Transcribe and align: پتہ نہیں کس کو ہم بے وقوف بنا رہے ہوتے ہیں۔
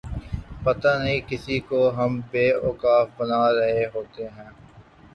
پتہ 0.63 0.91
نہیں 0.99 1.19
کس 1.27 1.45
کو 1.69 1.79
ہم 1.97 2.11
بے 2.31 2.45
وقوف 2.63 3.07
بنا 3.17 3.41
رہے 3.53 3.85
ہوتے 3.93 4.23
ہیں۔ 4.27 4.49